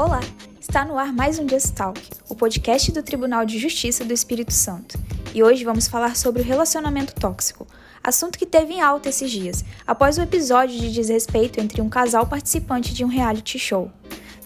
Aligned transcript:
Olá! 0.00 0.20
Está 0.58 0.82
no 0.82 0.96
ar 0.98 1.12
mais 1.12 1.38
um 1.38 1.46
Just 1.46 1.74
Talk, 1.74 2.00
o 2.26 2.34
podcast 2.34 2.90
do 2.90 3.02
Tribunal 3.02 3.44
de 3.44 3.58
Justiça 3.58 4.02
do 4.02 4.14
Espírito 4.14 4.50
Santo. 4.50 4.98
E 5.34 5.42
hoje 5.42 5.62
vamos 5.62 5.88
falar 5.88 6.16
sobre 6.16 6.40
o 6.40 6.44
relacionamento 6.44 7.14
tóxico, 7.14 7.66
assunto 8.02 8.38
que 8.38 8.46
teve 8.46 8.72
em 8.72 8.80
alta 8.80 9.10
esses 9.10 9.30
dias, 9.30 9.62
após 9.86 10.16
o 10.16 10.22
episódio 10.22 10.80
de 10.80 10.90
desrespeito 10.90 11.60
entre 11.60 11.82
um 11.82 11.90
casal 11.90 12.26
participante 12.26 12.94
de 12.94 13.04
um 13.04 13.08
reality 13.08 13.58
show. 13.58 13.92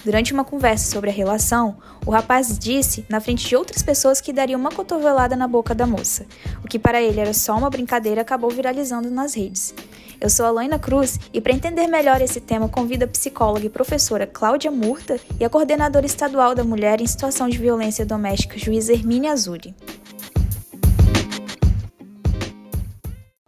Durante 0.05 0.35
uma 0.35 0.45
conversa 0.45 0.91
sobre 0.91 1.09
a 1.09 1.13
relação, 1.13 1.79
o 2.05 2.11
rapaz 2.11 2.59
disse, 2.59 3.07
na 3.09 3.21
frente 3.21 3.49
de 3.49 3.57
outras 3.57 3.83
pessoas, 3.83 4.21
que 4.21 4.35
daria 4.35 4.57
uma 4.57 4.71
cotovelada 4.71 5.35
na 5.35 5.49
boca 5.49 5.75
da 5.75 5.87
moça, 5.87 6.27
o 6.63 6.69
que 6.69 6.79
para 6.79 7.01
ele 7.01 7.21
era 7.21 7.33
só 7.33 7.57
uma 7.57 7.71
brincadeira 7.71 8.21
acabou 8.21 8.51
viralizando 8.51 9.11
nas 9.11 9.35
redes. 9.35 9.75
Eu 10.21 10.29
sou 10.29 10.45
a 10.45 10.51
Laina 10.51 10.79
Cruz 10.79 11.19
e 11.33 11.41
para 11.41 11.55
entender 11.55 11.87
melhor 11.87 12.21
esse 12.21 12.41
tema 12.41 12.69
convido 12.69 13.07
a 13.07 13.09
psicóloga 13.09 13.65
e 13.65 13.71
professora 13.71 14.27
Cláudia 14.27 14.71
Murta 14.71 15.19
e 15.41 15.45
a 15.45 15.49
coordenadora 15.49 16.05
estadual 16.05 16.55
da 16.55 16.65
mulher 16.65 17.01
em 17.01 17.07
situação 17.07 17.49
de 17.49 17.57
violência 17.57 18.05
doméstica, 18.05 18.59
juíza 18.59 18.93
Hermínia 18.93 19.33
Azuri. 19.33 19.75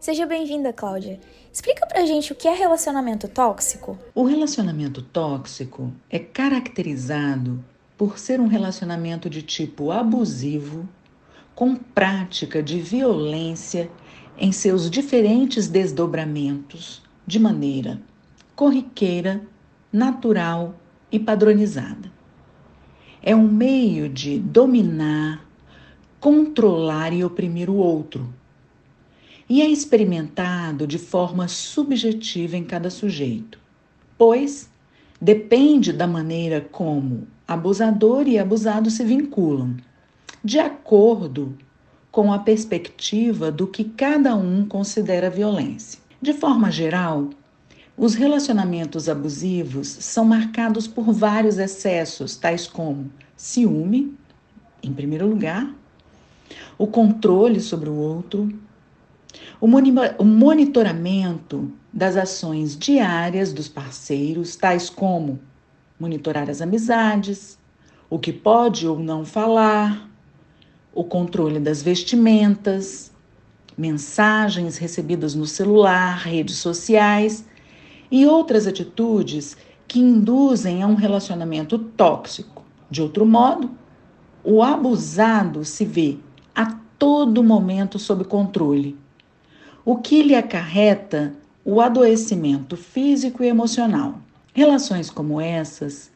Seja 0.06 0.24
bem-vinda, 0.24 0.73
Cláudia. 0.73 1.19
Explica 1.52 1.84
pra 1.84 2.06
gente 2.06 2.30
o 2.30 2.37
que 2.37 2.46
é 2.46 2.55
relacionamento 2.55 3.27
tóxico. 3.27 3.98
O 4.15 4.23
relacionamento 4.23 5.02
tóxico 5.02 5.92
é 6.09 6.20
caracterizado 6.20 7.59
por 7.98 8.16
ser 8.16 8.41
um 8.41 8.46
relacionamento 8.46 9.29
de 9.29 9.42
tipo 9.42 9.91
abusivo, 9.91 10.88
com 11.56 11.74
prática 11.74 12.62
de 12.62 12.80
violência 12.80 13.91
em 14.38 14.52
seus 14.52 14.88
diferentes 14.88 15.66
desdobramentos, 15.66 17.02
de 17.27 17.41
maneira 17.41 18.01
corriqueira, 18.54 19.43
natural 19.93 20.76
e 21.10 21.18
padronizada. 21.18 22.13
É 23.20 23.35
um 23.35 23.48
meio 23.48 24.09
de 24.09 24.38
dominar, 24.38 25.45
controlar 26.20 27.13
e 27.13 27.24
oprimir 27.24 27.68
o 27.68 27.74
outro 27.74 28.32
e 29.48 29.62
é 29.62 29.68
experimentado 29.68 30.86
de 30.86 30.98
forma 30.98 31.46
subjetiva 31.48 32.56
em 32.56 32.64
cada 32.64 32.90
sujeito, 32.90 33.58
pois 34.18 34.68
depende 35.20 35.92
da 35.92 36.06
maneira 36.06 36.60
como 36.60 37.26
abusador 37.46 38.26
e 38.26 38.38
abusado 38.38 38.90
se 38.90 39.04
vinculam, 39.04 39.76
de 40.42 40.58
acordo 40.58 41.56
com 42.10 42.32
a 42.32 42.38
perspectiva 42.38 43.52
do 43.52 43.66
que 43.66 43.84
cada 43.84 44.34
um 44.34 44.66
considera 44.66 45.30
violência. 45.30 46.00
De 46.20 46.32
forma 46.32 46.70
geral, 46.70 47.30
os 47.96 48.14
relacionamentos 48.14 49.08
abusivos 49.08 49.88
são 49.88 50.24
marcados 50.24 50.86
por 50.86 51.12
vários 51.12 51.58
excessos, 51.58 52.36
tais 52.36 52.66
como 52.66 53.10
ciúme, 53.36 54.14
em 54.82 54.92
primeiro 54.92 55.26
lugar, 55.26 55.72
o 56.78 56.86
controle 56.86 57.60
sobre 57.60 57.88
o 57.88 57.94
outro, 57.94 58.52
o 59.60 60.24
monitoramento 60.24 61.73
das 61.92 62.16
ações 62.16 62.76
diárias 62.76 63.52
dos 63.52 63.68
parceiros, 63.68 64.56
tais 64.56 64.91
como 64.91 65.41
monitorar 65.98 66.50
as 66.50 66.60
amizades, 66.60 67.59
o 68.09 68.19
que 68.19 68.32
pode 68.32 68.87
ou 68.87 68.98
não 68.98 69.25
falar, 69.25 70.09
o 70.94 71.03
controle 71.04 71.59
das 71.59 71.82
vestimentas, 71.82 73.12
mensagens 73.76 74.78
recebidas 74.78 75.34
no 75.34 75.47
celular, 75.47 76.19
redes 76.19 76.56
sociais 76.56 77.47
e 78.10 78.26
outras 78.26 78.66
atitudes 78.66 79.56
que 79.88 79.98
induzem 79.98 80.82
a 80.82 80.87
um 80.87 80.94
relacionamento 80.94 81.78
tóxico. 81.78 82.64
De 82.91 83.03
outro 83.03 83.26
modo, 83.26 83.70
o 84.42 84.62
abusado 84.62 85.64
se 85.64 85.84
vê 85.84 86.18
a 86.54 86.78
todo 86.98 87.42
momento 87.42 87.98
sob 87.98 88.24
controle 88.24 88.97
o 89.86 89.97
que 89.97 90.20
lhe 90.20 90.34
acarreta 90.34 91.32
o 91.64 91.80
adoecimento 91.80 92.76
físico 92.76 93.44
e 93.44 93.47
emocional. 93.47 94.19
Relações 94.52 95.08
como 95.08 95.41
essas 95.41 96.10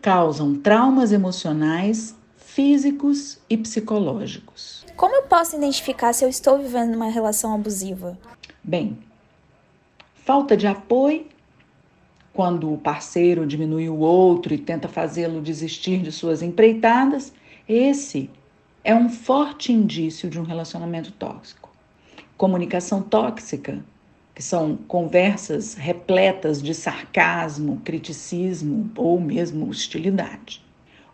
causam 0.00 0.54
traumas 0.54 1.10
emocionais, 1.10 2.14
físicos 2.36 3.40
e 3.50 3.56
psicológicos. 3.56 4.86
Como 4.96 5.16
eu 5.16 5.24
posso 5.24 5.56
identificar 5.56 6.12
se 6.12 6.24
eu 6.24 6.28
estou 6.28 6.56
vivendo 6.58 6.94
uma 6.94 7.08
relação 7.08 7.52
abusiva? 7.52 8.16
Bem, 8.62 8.96
falta 10.14 10.56
de 10.56 10.68
apoio, 10.68 11.26
quando 12.32 12.72
o 12.72 12.78
parceiro 12.78 13.44
diminui 13.44 13.88
o 13.88 13.98
outro 13.98 14.54
e 14.54 14.58
tenta 14.58 14.86
fazê-lo 14.86 15.40
desistir 15.40 16.00
de 16.00 16.12
suas 16.12 16.42
empreitadas, 16.42 17.32
esse 17.68 18.30
é 18.84 18.94
um 18.94 19.08
forte 19.08 19.72
indício 19.72 20.30
de 20.30 20.38
um 20.38 20.44
relacionamento 20.44 21.10
tóxico 21.10 21.65
comunicação 22.36 23.02
tóxica, 23.02 23.84
que 24.34 24.42
são 24.42 24.76
conversas 24.76 25.74
repletas 25.74 26.62
de 26.62 26.74
sarcasmo, 26.74 27.80
criticismo 27.84 28.90
ou 28.94 29.18
mesmo 29.20 29.68
hostilidade. 29.68 30.62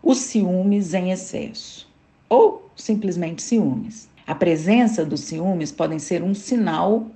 Os 0.01 0.17
ciúmes 0.17 0.93
em 0.93 1.11
excesso 1.11 1.87
ou 2.27 2.69
simplesmente 2.75 3.41
ciúmes. 3.41 4.09
A 4.27 4.35
presença 4.35 5.05
dos 5.05 5.21
ciúmes 5.21 5.71
podem 5.71 5.99
ser 5.99 6.21
um 6.23 6.33
sinal 6.33 7.07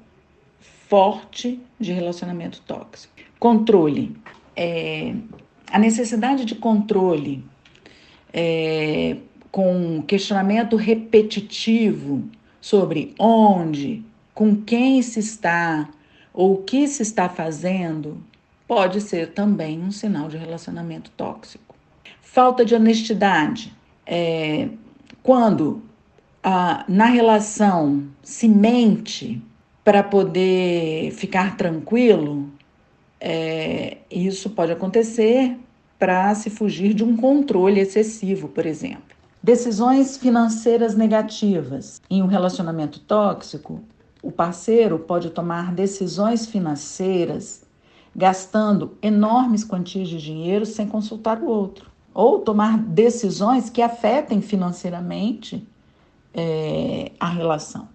forte 0.87 1.59
de 1.79 1.91
relacionamento 1.91 2.61
tóxico. 2.61 3.13
Controle. 3.39 4.15
É, 4.55 5.13
a 5.69 5.77
necessidade 5.77 6.45
de 6.45 6.55
controle 6.55 7.43
é, 8.33 9.17
com 9.51 10.01
questionamento 10.03 10.75
repetitivo 10.75 12.23
sobre 12.67 13.15
onde, 13.17 14.03
com 14.33 14.53
quem 14.53 15.01
se 15.01 15.21
está 15.21 15.89
ou 16.33 16.55
o 16.55 16.63
que 16.63 16.85
se 16.85 17.01
está 17.01 17.29
fazendo, 17.29 18.21
pode 18.67 18.99
ser 18.99 19.31
também 19.31 19.81
um 19.81 19.89
sinal 19.89 20.27
de 20.27 20.35
relacionamento 20.35 21.09
tóxico. 21.11 21.73
Falta 22.21 22.65
de 22.65 22.75
honestidade. 22.75 23.73
É, 24.05 24.67
quando 25.23 25.81
a, 26.43 26.83
na 26.89 27.05
relação 27.05 28.03
se 28.21 28.49
mente 28.49 29.41
para 29.81 30.03
poder 30.03 31.11
ficar 31.11 31.55
tranquilo, 31.55 32.51
é, 33.17 33.95
isso 34.11 34.49
pode 34.49 34.73
acontecer 34.73 35.57
para 35.97 36.35
se 36.35 36.49
fugir 36.49 36.93
de 36.93 37.03
um 37.03 37.15
controle 37.15 37.79
excessivo, 37.79 38.49
por 38.49 38.65
exemplo. 38.65 39.16
Decisões 39.47 40.17
financeiras 40.17 40.93
negativas. 40.93 42.01
Em 42.09 42.21
um 42.21 42.25
relacionamento 42.25 42.99
tóxico, 42.99 43.81
o 44.21 44.29
parceiro 44.29 44.99
pode 44.99 45.29
tomar 45.29 45.73
decisões 45.73 46.45
financeiras 46.45 47.63
gastando 48.13 48.97
enormes 49.01 49.63
quantias 49.63 50.09
de 50.09 50.21
dinheiro 50.21 50.65
sem 50.65 50.85
consultar 50.85 51.41
o 51.41 51.45
outro, 51.45 51.89
ou 52.13 52.39
tomar 52.39 52.77
decisões 52.77 53.69
que 53.69 53.81
afetem 53.81 54.41
financeiramente 54.41 55.65
é, 56.33 57.13
a 57.17 57.29
relação. 57.29 57.87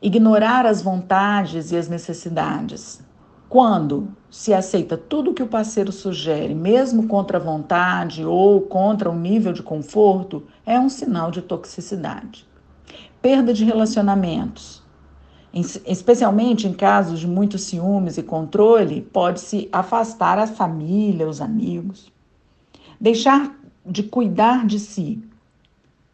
Ignorar 0.00 0.64
as 0.64 0.80
vontades 0.80 1.70
e 1.70 1.76
as 1.76 1.86
necessidades. 1.86 3.02
Quando 3.50 4.16
se 4.30 4.54
aceita 4.54 4.96
tudo 4.96 5.34
que 5.34 5.42
o 5.42 5.48
parceiro 5.48 5.90
sugere, 5.90 6.54
mesmo 6.54 7.08
contra 7.08 7.36
a 7.36 7.40
vontade 7.40 8.24
ou 8.24 8.60
contra 8.60 9.10
o 9.10 9.18
nível 9.18 9.52
de 9.52 9.60
conforto, 9.60 10.44
é 10.64 10.78
um 10.78 10.88
sinal 10.88 11.32
de 11.32 11.42
toxicidade. 11.42 12.46
Perda 13.20 13.52
de 13.52 13.64
relacionamentos. 13.64 14.84
Especialmente 15.52 16.68
em 16.68 16.72
casos 16.72 17.18
de 17.18 17.26
muitos 17.26 17.62
ciúmes 17.62 18.16
e 18.16 18.22
controle, 18.22 19.02
pode-se 19.02 19.68
afastar 19.72 20.38
a 20.38 20.46
família, 20.46 21.28
os 21.28 21.40
amigos. 21.40 22.12
Deixar 23.00 23.52
de 23.84 24.04
cuidar 24.04 24.64
de 24.64 24.78
si. 24.78 25.20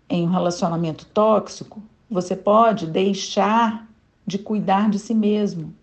Em 0.08 0.26
um 0.26 0.30
relacionamento 0.30 1.04
tóxico, 1.04 1.82
você 2.10 2.34
pode 2.34 2.86
deixar 2.86 3.86
de 4.26 4.38
cuidar 4.38 4.88
de 4.88 4.98
si 4.98 5.14
mesmo 5.14 5.74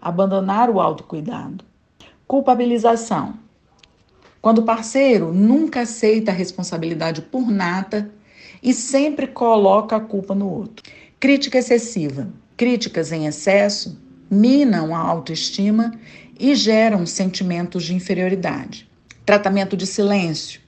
abandonar 0.00 0.70
o 0.70 0.80
autocuidado. 0.80 1.64
Culpabilização. 2.26 3.34
Quando 4.40 4.58
o 4.58 4.64
parceiro 4.64 5.32
nunca 5.32 5.82
aceita 5.82 6.30
a 6.30 6.34
responsabilidade 6.34 7.20
por 7.20 7.50
nada 7.50 8.10
e 8.62 8.72
sempre 8.72 9.26
coloca 9.26 9.96
a 9.96 10.00
culpa 10.00 10.34
no 10.34 10.48
outro. 10.48 10.84
Crítica 11.18 11.58
excessiva. 11.58 12.28
Críticas 12.56 13.12
em 13.12 13.26
excesso 13.26 14.00
minam 14.30 14.94
a 14.94 14.98
autoestima 14.98 15.92
e 16.38 16.54
geram 16.54 17.04
sentimentos 17.04 17.84
de 17.84 17.94
inferioridade. 17.94 18.88
Tratamento 19.26 19.76
de 19.76 19.86
silêncio. 19.86 20.60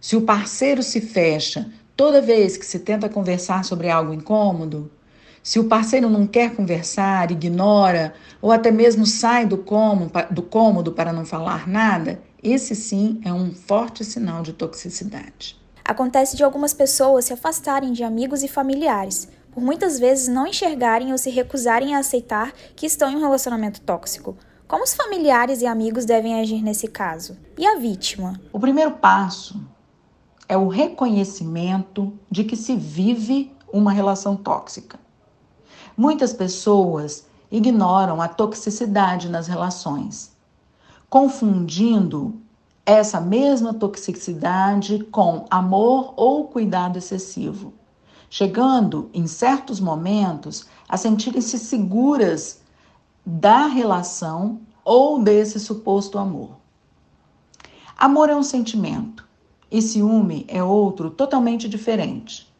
Se 0.00 0.16
o 0.16 0.22
parceiro 0.22 0.82
se 0.82 1.00
fecha 1.00 1.70
toda 1.96 2.22
vez 2.22 2.56
que 2.56 2.64
se 2.64 2.78
tenta 2.78 3.08
conversar 3.08 3.64
sobre 3.64 3.90
algo 3.90 4.14
incômodo, 4.14 4.90
se 5.46 5.60
o 5.60 5.68
parceiro 5.68 6.10
não 6.10 6.26
quer 6.26 6.56
conversar, 6.56 7.30
ignora 7.30 8.14
ou 8.42 8.50
até 8.50 8.68
mesmo 8.72 9.06
sai 9.06 9.46
do 9.46 9.56
cômodo, 9.56 10.10
do 10.28 10.42
cômodo 10.42 10.90
para 10.90 11.12
não 11.12 11.24
falar 11.24 11.68
nada, 11.68 12.20
esse 12.42 12.74
sim 12.74 13.20
é 13.24 13.32
um 13.32 13.54
forte 13.54 14.04
sinal 14.04 14.42
de 14.42 14.52
toxicidade. 14.52 15.56
Acontece 15.84 16.36
de 16.36 16.42
algumas 16.42 16.74
pessoas 16.74 17.26
se 17.26 17.32
afastarem 17.32 17.92
de 17.92 18.02
amigos 18.02 18.42
e 18.42 18.48
familiares, 18.48 19.28
por 19.52 19.62
muitas 19.62 20.00
vezes 20.00 20.26
não 20.26 20.48
enxergarem 20.48 21.12
ou 21.12 21.18
se 21.18 21.30
recusarem 21.30 21.94
a 21.94 22.00
aceitar 22.00 22.52
que 22.74 22.84
estão 22.84 23.08
em 23.08 23.14
um 23.14 23.20
relacionamento 23.20 23.80
tóxico. 23.82 24.36
Como 24.66 24.82
os 24.82 24.94
familiares 24.94 25.62
e 25.62 25.66
amigos 25.66 26.04
devem 26.04 26.40
agir 26.40 26.60
nesse 26.60 26.88
caso? 26.88 27.36
E 27.56 27.64
a 27.64 27.78
vítima? 27.78 28.40
O 28.52 28.58
primeiro 28.58 28.90
passo 28.96 29.64
é 30.48 30.56
o 30.56 30.66
reconhecimento 30.66 32.12
de 32.28 32.42
que 32.42 32.56
se 32.56 32.74
vive 32.74 33.52
uma 33.72 33.92
relação 33.92 34.34
tóxica. 34.34 35.05
Muitas 35.96 36.32
pessoas 36.32 37.26
ignoram 37.50 38.20
a 38.20 38.28
toxicidade 38.28 39.28
nas 39.28 39.46
relações, 39.46 40.36
confundindo 41.08 42.34
essa 42.84 43.20
mesma 43.20 43.72
toxicidade 43.72 45.02
com 45.10 45.46
amor 45.50 46.12
ou 46.16 46.48
cuidado 46.48 46.98
excessivo, 46.98 47.72
chegando 48.28 49.08
em 49.14 49.26
certos 49.26 49.80
momentos 49.80 50.66
a 50.88 50.96
sentirem-se 50.96 51.58
seguras 51.58 52.60
da 53.24 53.66
relação 53.66 54.60
ou 54.84 55.22
desse 55.22 55.58
suposto 55.58 56.18
amor. 56.18 56.50
Amor 57.96 58.28
é 58.28 58.36
um 58.36 58.42
sentimento 58.42 59.26
e 59.70 59.80
ciúme 59.80 60.44
é 60.46 60.62
outro 60.62 61.10
totalmente 61.10 61.68
diferente. 61.68 62.54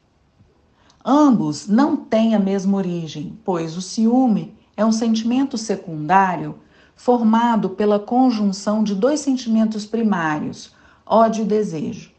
Ambos 1.08 1.68
não 1.68 1.96
têm 1.96 2.34
a 2.34 2.38
mesma 2.40 2.76
origem, 2.76 3.38
pois 3.44 3.76
o 3.76 3.80
ciúme 3.80 4.58
é 4.76 4.84
um 4.84 4.90
sentimento 4.90 5.56
secundário 5.56 6.58
formado 6.96 7.70
pela 7.70 8.00
conjunção 8.00 8.82
de 8.82 8.92
dois 8.92 9.20
sentimentos 9.20 9.86
primários, 9.86 10.74
ódio 11.06 11.44
e 11.44 11.46
desejo. 11.46 12.10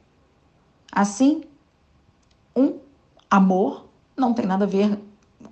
Assim, 0.90 1.44
um 2.56 2.80
amor 3.30 3.90
não 4.16 4.34
tem 4.34 4.46
nada 4.46 4.64
a 4.64 4.70
ver 4.70 4.98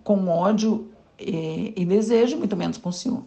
com 0.01 0.29
ódio 0.29 0.87
e, 1.19 1.73
e 1.75 1.83
desejo, 1.83 2.37
muito 2.37 2.55
menos 2.55 2.77
com 2.77 2.89
ciúme. 2.89 3.25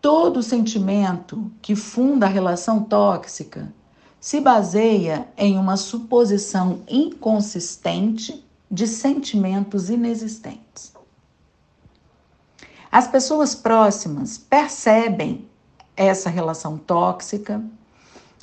Todo 0.00 0.44
sentimento 0.44 1.50
que 1.60 1.74
funda 1.74 2.26
a 2.26 2.28
relação 2.28 2.84
tóxica 2.84 3.74
se 4.20 4.40
baseia 4.40 5.28
em 5.36 5.56
uma 5.58 5.76
suposição 5.76 6.82
inconsistente 6.88 8.44
de 8.70 8.86
sentimentos 8.86 9.88
inexistentes. 9.88 10.92
As 12.90 13.06
pessoas 13.06 13.54
próximas 13.54 14.38
percebem 14.38 15.48
essa 15.96 16.30
relação 16.30 16.78
tóxica, 16.78 17.62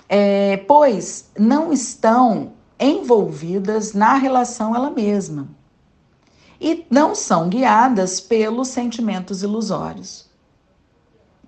é, 0.07 0.57
pois 0.57 1.30
não 1.38 1.74
estão 1.74 2.54
envolvidas 2.80 3.94
na 3.94 4.16
relação 4.16 4.75
ela 4.75 4.89
mesma 4.89 5.48
e 6.60 6.86
não 6.89 7.16
são 7.16 7.50
guiadas 7.50 8.19
pelos 8.19 8.68
sentimentos 8.69 9.44
ilusórios 9.44 10.30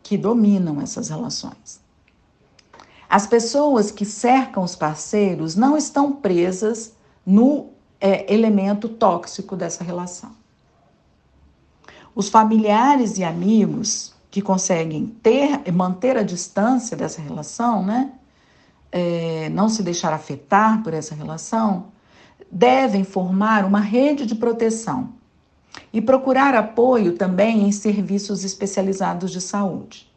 que 0.02 0.18
dominam 0.18 0.82
essas 0.82 1.10
relações. 1.10 1.87
As 3.10 3.26
pessoas 3.26 3.90
que 3.90 4.06
cercam 4.06 4.64
os 4.64 4.76
parceiros 4.76 5.56
não 5.56 5.78
estão 5.78 6.12
presas 6.12 6.94
no 7.26 7.68
é, 8.00 8.32
elemento 8.34 8.90
tóxico 8.90 9.56
dessa 9.56 9.84
relação. 9.84 10.32
Os 12.14 12.30
familiares 12.30 13.18
e 13.18 13.24
amigos 13.24 14.14
que 14.30 14.42
conseguem 14.42 15.08
ter, 15.24 15.72
manter 15.72 16.18
a 16.18 16.24
distância 16.24 16.98
dessa 16.98 17.22
relação, 17.22 17.86
né? 17.86 18.12
É, 18.92 19.50
não 19.50 19.70
se 19.70 19.84
deixar 19.84 20.14
afetar 20.14 20.82
por 20.84 20.94
essa 20.94 21.14
relação, 21.14 21.88
devem 22.52 23.04
formar 23.04 23.66
uma 23.66 23.80
rede 23.80 24.26
de 24.26 24.36
proteção 24.36 25.14
e 25.92 26.02
procurar 26.02 26.56
apoio 26.56 27.14
também 27.14 27.68
em 27.68 27.72
serviços 27.72 28.44
especializados 28.44 29.32
de 29.32 29.42
saúde. 29.42 30.10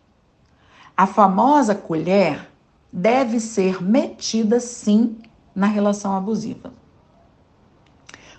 A 0.96 1.06
famosa 1.06 1.74
colher 1.74 2.49
deve 2.92 3.40
ser 3.40 3.82
metida 3.82 4.58
sim 4.58 5.16
na 5.54 5.66
relação 5.66 6.16
abusiva. 6.16 6.72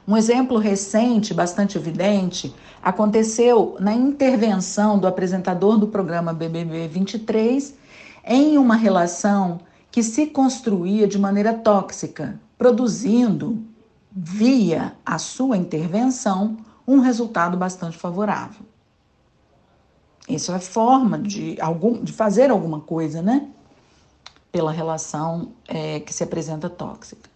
Um 0.08 0.18
exemplo 0.18 0.58
recente, 0.58 1.34
bastante 1.34 1.78
evidente, 1.78 2.54
aconteceu 2.82 3.78
na 3.80 3.94
intervenção 3.94 4.98
do 4.98 5.08
apresentador 5.08 5.78
do 5.78 5.88
programa 5.88 6.34
BBB 6.34 6.88
23 6.88 7.76
em 8.26 8.58
uma 8.58 8.76
relação 8.76 9.60
que 9.92 10.02
se 10.02 10.28
construía 10.28 11.08
de 11.08 11.20
maneira 11.20 11.54
tóxica, 11.54 12.40
produzindo, 12.58 13.64
via 14.12 14.94
a 15.06 15.18
sua 15.18 15.56
intervenção, 15.56 16.58
um 16.88 17.00
resultado 17.00 17.56
bastante 17.56 17.98
favorável. 17.98 18.66
Isso 20.28 20.52
é 20.52 20.60
forma 20.60 21.20
de, 21.20 21.58
algum, 21.62 22.04
de 22.04 22.12
fazer 22.12 22.52
alguma 22.52 22.80
coisa, 22.80 23.22
né? 23.22 23.48
Pela 24.52 24.72
relação 24.72 25.54
é, 25.68 26.00
que 26.02 26.14
se 26.14 26.24
apresenta 26.24 26.70
tóxica. 26.70 27.30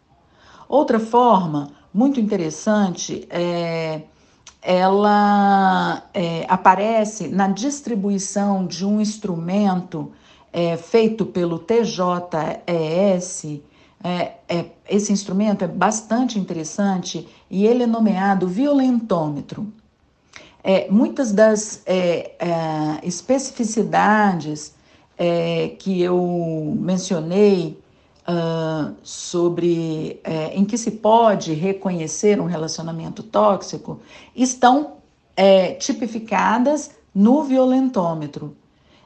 Outra 0.68 1.00
forma 1.00 1.72
muito 1.94 2.20
interessante 2.20 3.28
é 3.30 4.02
ela 4.66 6.02
é, 6.12 6.44
aparece 6.50 7.28
na 7.28 7.48
distribuição 7.48 8.66
de 8.66 8.84
um 8.84 9.00
instrumento 9.00 10.12
é, 10.52 10.76
feito 10.76 11.24
pelo 11.24 11.60
TJES. 11.60 12.02
É, 14.04 14.34
é, 14.50 14.66
esse 14.90 15.14
instrumento 15.14 15.64
é 15.64 15.68
bastante 15.68 16.40
interessante 16.40 17.28
e 17.50 17.68
ele 17.68 17.84
é 17.84 17.88
nomeado 17.88 18.48
violentômetro. 18.48 19.72
É, 20.64 20.90
muitas 20.90 21.32
das 21.32 21.84
é, 21.86 22.32
é, 25.18 25.70
que 25.80 26.02
eu 26.02 26.76
mencionei 26.80 27.80
uh, 28.28 28.94
sobre 29.04 30.20
é, 30.24 30.56
em 30.56 30.66
que 30.66 30.78
se 30.78 30.92
pode 30.92 31.54
reconhecer 31.54 32.40
um 32.42 32.46
relacionamento 32.46 33.24
tóxico 33.24 34.00
estão 34.36 34.94
é, 35.36 35.74
tipificadas 35.74 36.92
no 37.14 37.44
violentômetro. 37.44 38.56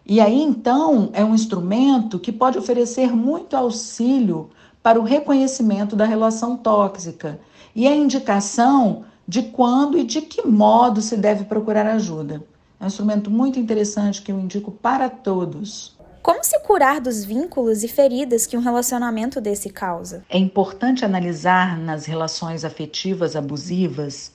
E 0.05 0.19
aí, 0.19 0.41
então, 0.41 1.09
é 1.13 1.23
um 1.23 1.35
instrumento 1.35 2.17
que 2.17 2.31
pode 2.31 2.57
oferecer 2.57 3.15
muito 3.15 3.55
auxílio 3.55 4.49
para 4.81 4.99
o 4.99 5.03
reconhecimento 5.03 5.95
da 5.95 6.05
relação 6.05 6.57
tóxica 6.57 7.39
e 7.75 7.87
a 7.87 7.95
indicação 7.95 9.03
de 9.27 9.43
quando 9.43 9.97
e 9.97 10.03
de 10.03 10.21
que 10.21 10.47
modo 10.47 11.01
se 11.01 11.15
deve 11.15 11.43
procurar 11.43 11.85
ajuda. 11.85 12.43
É 12.79 12.83
um 12.85 12.87
instrumento 12.87 13.29
muito 13.29 13.59
interessante 13.59 14.21
que 14.23 14.31
eu 14.31 14.39
indico 14.39 14.71
para 14.71 15.09
todos. 15.09 15.98
Como 16.21 16.43
se 16.43 16.59
curar 16.59 16.99
dos 16.99 17.23
vínculos 17.23 17.81
e 17.83 17.87
feridas 17.87 18.45
que 18.45 18.57
um 18.57 18.61
relacionamento 18.61 19.39
desse 19.39 19.69
causa? 19.69 20.25
É 20.29 20.37
importante 20.37 21.05
analisar 21.05 21.77
nas 21.77 22.05
relações 22.05 22.65
afetivas 22.65 23.37
abusivas 23.37 24.33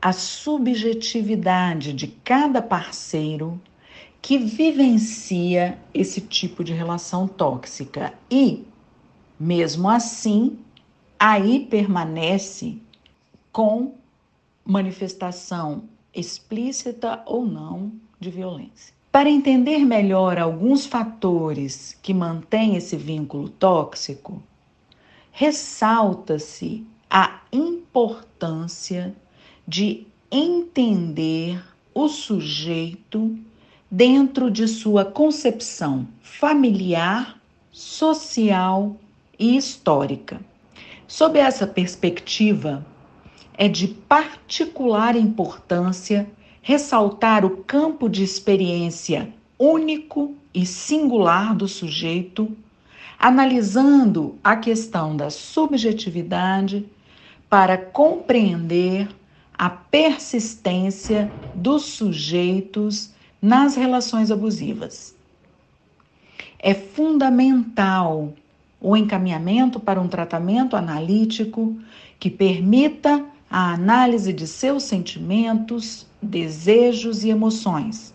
a 0.00 0.12
subjetividade 0.12 1.92
de 1.92 2.06
cada 2.06 2.62
parceiro 2.62 3.60
que 4.22 4.38
vivencia 4.38 5.76
esse 5.92 6.20
tipo 6.20 6.62
de 6.62 6.72
relação 6.72 7.26
tóxica 7.26 8.14
e, 8.30 8.64
mesmo 9.38 9.88
assim, 9.88 10.58
aí 11.18 11.66
permanece 11.66 12.78
com 13.50 13.94
manifestação 14.64 15.84
explícita 16.14 17.22
ou 17.26 17.44
não 17.44 17.92
de 18.20 18.30
violência. 18.30 18.94
Para 19.14 19.30
entender 19.30 19.84
melhor 19.84 20.40
alguns 20.40 20.86
fatores 20.86 21.96
que 22.02 22.12
mantêm 22.12 22.74
esse 22.74 22.96
vínculo 22.96 23.48
tóxico, 23.48 24.42
ressalta-se 25.30 26.84
a 27.08 27.40
importância 27.52 29.14
de 29.68 30.04
entender 30.32 31.62
o 31.94 32.08
sujeito 32.08 33.38
dentro 33.88 34.50
de 34.50 34.66
sua 34.66 35.04
concepção 35.04 36.08
familiar, 36.20 37.40
social 37.70 38.96
e 39.38 39.56
histórica. 39.56 40.40
Sob 41.06 41.38
essa 41.38 41.68
perspectiva, 41.68 42.84
é 43.56 43.68
de 43.68 43.86
particular 43.86 45.14
importância 45.14 46.28
ressaltar 46.66 47.44
o 47.44 47.58
campo 47.58 48.08
de 48.08 48.24
experiência 48.24 49.28
único 49.58 50.34
e 50.54 50.64
singular 50.64 51.54
do 51.54 51.68
sujeito, 51.68 52.56
analisando 53.18 54.38
a 54.42 54.56
questão 54.56 55.14
da 55.14 55.28
subjetividade 55.28 56.86
para 57.50 57.76
compreender 57.76 59.10
a 59.52 59.68
persistência 59.68 61.30
dos 61.54 61.82
sujeitos 61.82 63.12
nas 63.42 63.76
relações 63.76 64.30
abusivas. 64.30 65.14
é 66.58 66.72
fundamental 66.72 68.32
o 68.80 68.96
encaminhamento 68.96 69.78
para 69.78 70.00
um 70.00 70.08
tratamento 70.08 70.76
analítico 70.76 71.78
que 72.18 72.30
permita 72.30 73.22
a 73.56 73.72
análise 73.72 74.32
de 74.32 74.48
seus 74.48 74.82
sentimentos, 74.82 76.08
desejos 76.20 77.22
e 77.22 77.30
emoções, 77.30 78.12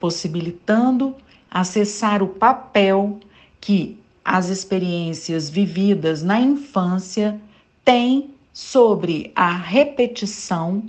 possibilitando 0.00 1.14
acessar 1.50 2.22
o 2.22 2.28
papel 2.28 3.20
que 3.60 3.98
as 4.24 4.48
experiências 4.48 5.50
vividas 5.50 6.22
na 6.22 6.40
infância 6.40 7.38
têm 7.84 8.30
sobre 8.50 9.30
a 9.36 9.54
repetição 9.54 10.82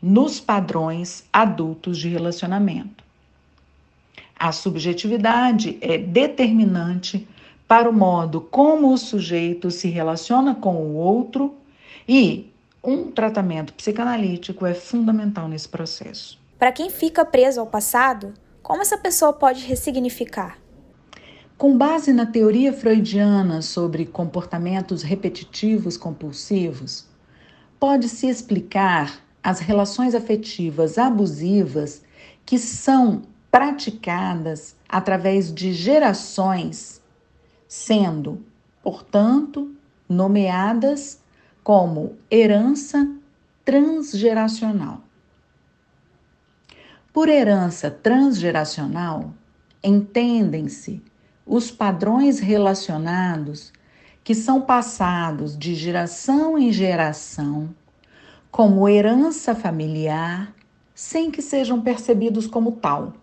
nos 0.00 0.40
padrões 0.40 1.22
adultos 1.30 1.98
de 1.98 2.08
relacionamento. 2.08 3.04
A 4.34 4.50
subjetividade 4.50 5.76
é 5.82 5.98
determinante 5.98 7.28
para 7.68 7.86
o 7.86 7.92
modo 7.92 8.40
como 8.40 8.94
o 8.94 8.96
sujeito 8.96 9.70
se 9.70 9.90
relaciona 9.90 10.54
com 10.54 10.76
o 10.76 10.94
outro 10.94 11.54
e 12.08 12.49
um 12.82 13.10
tratamento 13.10 13.74
psicanalítico 13.74 14.64
é 14.64 14.74
fundamental 14.74 15.48
nesse 15.48 15.68
processo. 15.68 16.38
Para 16.58 16.72
quem 16.72 16.90
fica 16.90 17.24
preso 17.24 17.60
ao 17.60 17.66
passado, 17.66 18.34
como 18.62 18.82
essa 18.82 18.98
pessoa 18.98 19.32
pode 19.32 19.64
ressignificar? 19.64 20.58
Com 21.56 21.76
base 21.76 22.12
na 22.12 22.24
teoria 22.24 22.72
freudiana 22.72 23.60
sobre 23.60 24.06
comportamentos 24.06 25.02
repetitivos 25.02 25.96
compulsivos, 25.96 27.06
pode-se 27.78 28.28
explicar 28.28 29.20
as 29.42 29.60
relações 29.60 30.14
afetivas 30.14 30.96
abusivas 30.98 32.02
que 32.46 32.58
são 32.58 33.22
praticadas 33.50 34.76
através 34.88 35.52
de 35.52 35.72
gerações, 35.72 37.02
sendo, 37.68 38.42
portanto, 38.82 39.74
nomeadas 40.08 41.20
como 41.62 42.16
herança 42.30 43.08
transgeracional. 43.64 45.02
Por 47.12 47.28
herança 47.28 47.90
transgeracional, 47.90 49.32
entendem-se 49.82 51.02
os 51.44 51.70
padrões 51.70 52.38
relacionados 52.38 53.72
que 54.22 54.34
são 54.34 54.60
passados 54.60 55.58
de 55.58 55.74
geração 55.74 56.56
em 56.56 56.72
geração 56.72 57.74
como 58.50 58.88
herança 58.88 59.54
familiar, 59.54 60.52
sem 60.94 61.30
que 61.30 61.40
sejam 61.40 61.80
percebidos 61.80 62.46
como 62.46 62.72
tal. 62.72 63.14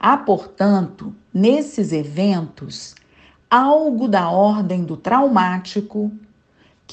Há, 0.00 0.16
portanto, 0.16 1.14
nesses 1.32 1.92
eventos, 1.92 2.94
algo 3.50 4.08
da 4.08 4.30
ordem 4.30 4.84
do 4.84 4.96
traumático 4.96 6.10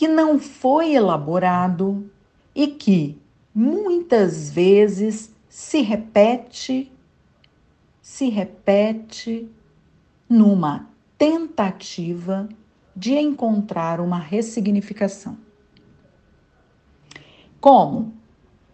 que 0.01 0.07
não 0.07 0.39
foi 0.39 0.95
elaborado 0.95 2.09
e 2.55 2.65
que 2.65 3.21
muitas 3.53 4.49
vezes 4.49 5.31
se 5.47 5.81
repete, 5.81 6.91
se 8.01 8.27
repete 8.27 9.47
numa 10.27 10.89
tentativa 11.19 12.49
de 12.95 13.13
encontrar 13.13 14.01
uma 14.01 14.17
ressignificação. 14.17 15.37
Como, 17.59 18.11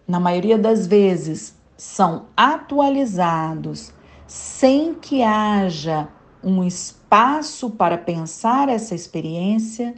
na 0.08 0.22
maioria 0.22 0.58
das 0.58 0.88
vezes, 0.88 1.58
são 1.76 2.28
atualizados 2.38 3.92
sem 4.26 4.94
que 4.94 5.22
haja 5.22 6.08
um 6.42 6.64
espaço 6.64 7.72
para 7.72 7.98
pensar 7.98 8.70
essa 8.70 8.96
experiência, 8.96 9.94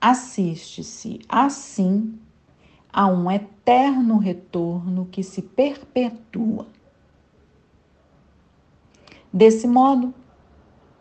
assiste-se 0.00 1.20
assim 1.28 2.18
a 2.92 3.06
um 3.06 3.30
eterno 3.30 4.18
retorno 4.18 5.06
que 5.10 5.22
se 5.22 5.42
perpetua. 5.42 6.66
Desse 9.32 9.66
modo, 9.66 10.14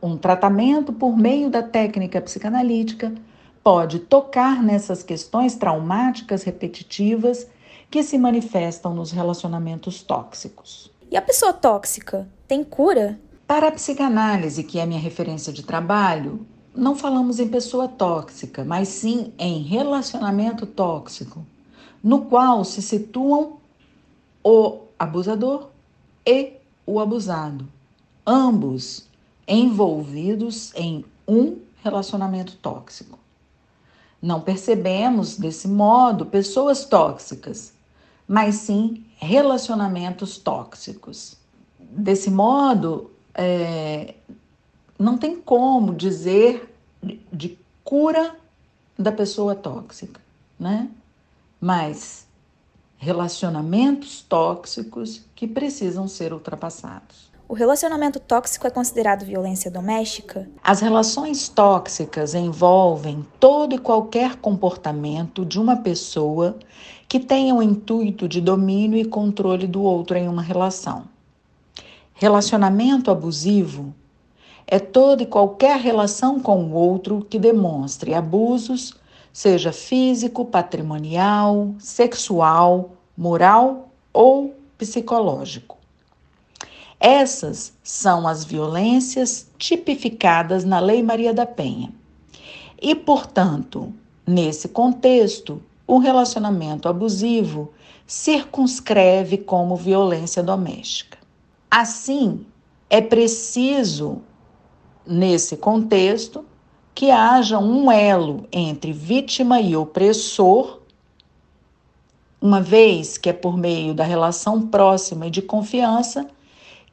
um 0.02 0.18
tratamento 0.18 0.92
por 0.92 1.18
meio 1.18 1.50
da 1.50 1.64
técnica 1.64 2.20
psicanalítica 2.22 3.14
pode 3.64 4.00
tocar 4.00 4.62
nessas 4.62 5.02
questões 5.02 5.56
traumáticas 5.56 6.44
repetitivas 6.44 7.48
que 7.90 8.04
se 8.04 8.18
manifestam 8.18 8.94
nos 8.94 9.12
relacionamentos 9.12 10.04
tóxicos. 10.04 10.92
E 11.10 11.16
a 11.16 11.22
pessoa 11.22 11.54
tóxica 11.54 12.28
tem 12.48 12.64
cura? 12.64 13.20
Para 13.48 13.70
a 13.70 13.72
psicanálise, 13.72 14.64
que 14.64 14.80
é 14.80 14.86
minha 14.86 15.00
referência 15.00 15.54
de 15.54 15.64
trabalho, 15.64 16.46
não 16.76 16.96
falamos 16.96 17.40
em 17.40 17.48
pessoa 17.48 17.88
tóxica, 17.88 18.64
mas 18.64 18.90
sim 18.90 19.34
em 19.38 19.62
relacionamento 19.62 20.66
tóxico, 20.66 21.46
no 22.04 22.26
qual 22.26 22.64
se 22.64 22.82
situam 22.82 23.58
o 24.44 24.82
abusador 25.00 25.70
e 26.26 26.54
o 26.86 27.00
abusado, 27.00 27.68
ambos 28.26 29.08
envolvidos 29.48 30.72
em 30.76 31.06
um 31.28 31.58
relacionamento 31.84 32.56
tóxico. 32.58 33.18
Não 34.22 34.42
percebemos, 34.42 35.38
desse 35.38 35.68
modo, 35.68 36.26
pessoas 36.26 36.86
tóxicas, 36.86 37.74
mas 38.28 38.56
sim 38.56 39.04
relacionamentos 39.18 40.38
tóxicos. 40.38 41.38
Desse 41.80 42.32
modo, 42.32 43.12
é, 43.34 44.16
não 44.98 45.18
tem 45.18 45.36
como 45.36 45.94
dizer 45.94 46.74
de 47.32 47.58
cura 47.84 48.36
da 48.98 49.12
pessoa 49.12 49.54
tóxica, 49.56 50.20
né? 50.60 50.90
Mas 51.60 52.26
relacionamentos 52.98 54.22
tóxicos 54.22 55.22
que 55.36 55.48
precisam 55.48 56.08
ser 56.08 56.34
ultrapassados. 56.34 57.30
O 57.48 57.54
relacionamento 57.54 58.20
tóxico 58.20 58.66
é 58.66 58.72
considerado 58.72 59.24
violência 59.24 59.70
doméstica? 59.70 60.50
As 60.64 60.80
relações 60.80 61.48
tóxicas 61.48 62.34
envolvem 62.34 63.24
todo 63.40 63.76
e 63.76 63.78
qualquer 63.78 64.38
comportamento 64.38 65.46
de 65.46 65.60
uma 65.60 65.78
pessoa 65.78 66.58
que 67.08 67.20
tenha 67.20 67.54
o 67.54 67.62
intuito 67.62 68.28
de 68.28 68.42
domínio 68.42 68.98
e 68.98 69.06
controle 69.06 69.68
do 69.68 69.84
outro 69.84 70.18
em 70.18 70.28
uma 70.28 70.42
relação. 70.42 71.04
Relacionamento 72.16 73.12
abusivo 73.12 73.94
é 74.68 74.80
toda 74.80 75.24
e 75.24 75.28
qualquer 75.28 75.80
relação 75.80 76.40
com 76.40 76.64
o 76.66 76.74
outro 76.74 77.26
que 77.30 77.38
demonstre 77.38 78.14
abusos, 78.14 78.94
seja 79.32 79.72
físico, 79.72 80.46
patrimonial, 80.46 81.76
sexual, 81.78 82.92
moral 83.18 83.90
ou 84.12 84.56
psicológico. 84.78 85.78
Essas 87.00 87.74
são 87.84 88.28
as 88.28 88.44
violências 88.44 89.48
tipificadas 89.58 90.64
na 90.64 90.80
Lei 90.80 91.04
Maria 91.04 91.34
da 91.34 91.46
Penha. 91.46 91.92
E, 92.82 92.96
portanto, 92.96 93.94
nesse 94.26 94.70
contexto, 94.70 95.62
o 95.86 96.00
relacionamento 96.00 96.90
abusivo 96.90 97.72
circunscreve 98.08 99.38
como 99.38 99.76
violência 99.76 100.42
doméstica. 100.42 101.18
Assim, 101.70 102.46
é 102.90 103.02
preciso, 103.02 104.22
nesse 105.06 105.58
contexto, 105.58 106.46
que 106.94 107.12
haja 107.12 107.60
um 107.60 107.92
elo 107.92 108.48
entre 108.52 108.94
vítima 108.94 109.60
e 109.60 109.76
opressor, 109.76 110.80
uma 112.42 112.62
vez 112.62 113.18
que 113.18 113.30
é 113.30 113.34
por 113.34 113.58
meio 113.58 113.94
da 113.94 114.04
relação 114.04 114.68
próxima 114.68 115.28
e 115.28 115.32
de 115.32 115.42
confiança 115.42 116.28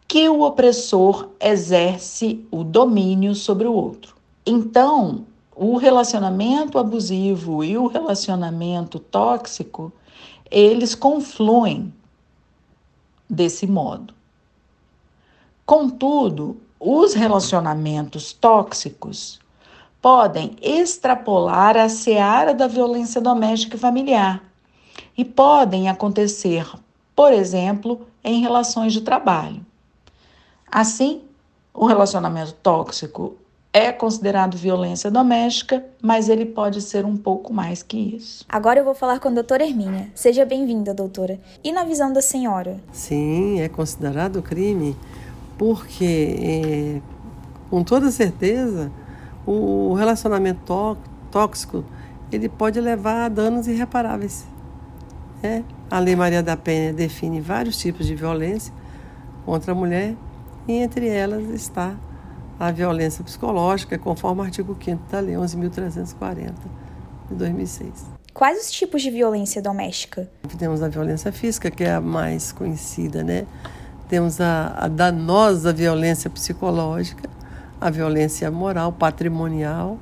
que 0.08 0.28
o 0.28 0.42
opressor 0.42 1.28
exerce 1.40 2.44
o 2.50 2.62
domínio 2.64 3.34
sobre 3.34 3.66
o 3.66 3.72
outro. 3.72 4.14
Então, 4.44 5.24
o 5.54 5.76
relacionamento 5.76 6.78
abusivo 6.78 7.62
e 7.62 7.78
o 7.78 7.86
relacionamento 7.86 8.98
tóxico, 8.98 9.92
eles 10.50 10.94
confluem 10.94 11.92
desse 13.28 13.66
modo. 13.66 14.12
Contudo, 15.64 16.58
os 16.84 17.14
relacionamentos 17.14 18.32
tóxicos 18.32 19.40
podem 20.00 20.56
extrapolar 20.60 21.76
a 21.76 21.88
seara 21.88 22.52
da 22.52 22.66
violência 22.66 23.20
doméstica 23.20 23.76
e 23.76 23.78
familiar 23.78 24.42
e 25.16 25.24
podem 25.24 25.88
acontecer, 25.88 26.68
por 27.14 27.32
exemplo, 27.32 28.04
em 28.24 28.40
relações 28.40 28.92
de 28.92 29.00
trabalho. 29.00 29.64
Assim, 30.68 31.22
o 31.72 31.86
relacionamento 31.86 32.54
tóxico 32.54 33.36
é 33.72 33.92
considerado 33.92 34.56
violência 34.56 35.08
doméstica, 35.08 35.84
mas 36.02 36.28
ele 36.28 36.44
pode 36.44 36.82
ser 36.82 37.04
um 37.06 37.16
pouco 37.16 37.52
mais 37.52 37.82
que 37.82 37.96
isso. 37.96 38.44
Agora 38.48 38.80
eu 38.80 38.84
vou 38.84 38.94
falar 38.94 39.20
com 39.20 39.28
a 39.28 39.32
doutora 39.32 39.64
Hermínia. 39.64 40.10
Seja 40.14 40.44
bem-vinda, 40.44 40.92
doutora. 40.92 41.38
E 41.62 41.70
na 41.70 41.84
visão 41.84 42.12
da 42.12 42.20
senhora? 42.20 42.80
Sim, 42.90 43.60
é 43.60 43.68
considerado 43.68 44.42
crime 44.42 44.96
porque, 45.58 46.36
é, 46.38 47.00
com 47.70 47.82
toda 47.82 48.10
certeza, 48.10 48.90
o 49.46 49.94
relacionamento 49.94 50.96
tóxico 51.30 51.84
ele 52.30 52.48
pode 52.48 52.80
levar 52.80 53.24
a 53.24 53.28
danos 53.28 53.66
irreparáveis. 53.68 54.44
Né? 55.42 55.64
A 55.90 55.98
Lei 55.98 56.16
Maria 56.16 56.42
da 56.42 56.56
Penha 56.56 56.92
define 56.92 57.40
vários 57.40 57.76
tipos 57.76 58.06
de 58.06 58.14
violência 58.14 58.72
contra 59.44 59.72
a 59.72 59.74
mulher 59.74 60.14
e 60.66 60.72
entre 60.74 61.08
elas 61.08 61.48
está 61.50 61.96
a 62.58 62.70
violência 62.70 63.24
psicológica, 63.24 63.98
conforme 63.98 64.40
o 64.40 64.44
artigo 64.44 64.76
5 64.82 65.10
da 65.10 65.20
Lei 65.20 65.34
11.340 65.34 66.52
de 67.28 67.34
2006. 67.34 68.06
Quais 68.32 68.60
os 68.60 68.70
tipos 68.70 69.02
de 69.02 69.10
violência 69.10 69.60
doméstica? 69.60 70.30
Temos 70.58 70.82
a 70.82 70.88
violência 70.88 71.32
física, 71.32 71.70
que 71.70 71.84
é 71.84 71.94
a 71.94 72.00
mais 72.00 72.52
conhecida, 72.52 73.22
né? 73.22 73.46
Temos 74.12 74.42
a, 74.42 74.74
a 74.76 74.88
danosa 74.88 75.72
violência 75.72 76.28
psicológica, 76.28 77.30
a 77.80 77.88
violência 77.88 78.50
moral, 78.50 78.92
patrimonial, 78.92 79.96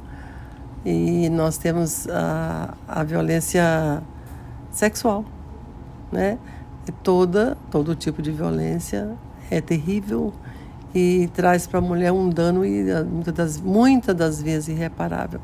e 0.85 1.31
nós 1.31 1.57
temos 1.57 2.09
a, 2.09 2.75
a 2.88 3.05
violência 3.05 4.02
sexual, 4.69 5.25
né? 6.11 6.38
E 6.88 6.90
toda, 6.90 7.57
todo 7.71 7.95
tipo 7.95 8.21
de 8.21 8.33
violência 8.33 9.12
é 9.49 9.61
terrível 9.61 10.33
e 10.93 11.31
traz 11.33 11.69
para 11.69 11.79
a 11.79 11.81
mulher 11.81 12.11
um 12.11 12.31
dano 12.31 12.67
e 12.67 12.90
ah, 12.90 13.05
muitas 13.05 13.33
das, 13.35 13.61
muitas 13.61 14.17
das 14.17 14.43
vezes 14.43 14.71
irreparável. 14.71 15.40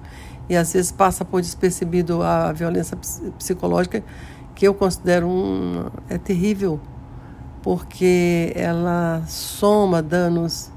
E 0.48 0.56
às 0.56 0.72
vezes 0.72 0.90
passa 0.90 1.24
por 1.24 1.40
despercebido 1.40 2.20
a 2.20 2.50
violência 2.50 2.98
psicológica, 3.38 4.02
que 4.56 4.66
eu 4.66 4.74
considero 4.74 5.28
um, 5.28 5.88
é 6.08 6.18
terrível, 6.18 6.80
porque 7.66 8.52
ela 8.54 9.24
soma 9.26 10.00
danos 10.00 10.70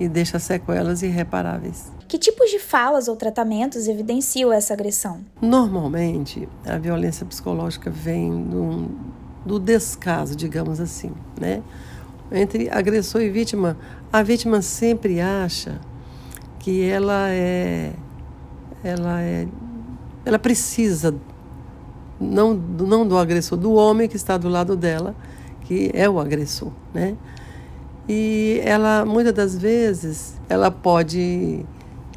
e 0.00 0.08
deixa 0.08 0.38
sequelas 0.38 1.02
irreparáveis. 1.02 1.92
Que 2.08 2.16
tipos 2.16 2.50
de 2.50 2.58
falas 2.58 3.08
ou 3.08 3.14
tratamentos 3.14 3.86
evidenciam 3.86 4.50
essa 4.50 4.72
agressão? 4.72 5.20
Normalmente, 5.38 6.48
a 6.64 6.78
violência 6.78 7.26
psicológica 7.26 7.90
vem 7.90 8.42
do, 8.44 8.88
do 9.44 9.58
descaso, 9.58 10.34
digamos 10.34 10.80
assim, 10.80 11.12
né? 11.38 11.62
Entre 12.32 12.70
agressor 12.70 13.20
e 13.20 13.28
vítima, 13.28 13.76
a 14.10 14.22
vítima 14.22 14.62
sempre 14.62 15.20
acha 15.20 15.78
que 16.58 16.88
ela 16.88 17.28
é 17.28 17.92
ela 18.82 19.20
é 19.20 19.46
ela 20.24 20.38
precisa 20.38 21.14
não 22.18 22.54
não 22.54 23.06
do 23.06 23.18
agressor, 23.18 23.58
do 23.58 23.74
homem 23.74 24.08
que 24.08 24.16
está 24.16 24.38
do 24.38 24.48
lado 24.48 24.74
dela, 24.74 25.14
que 25.70 25.88
é 25.94 26.10
o 26.10 26.18
agressor, 26.18 26.72
né? 26.92 27.16
E 28.08 28.60
ela 28.64 29.04
muitas 29.04 29.32
das 29.32 29.56
vezes 29.56 30.34
ela 30.48 30.68
pode 30.68 31.64